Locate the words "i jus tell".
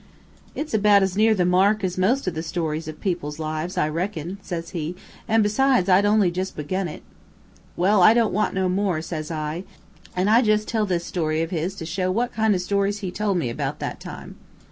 10.27-10.87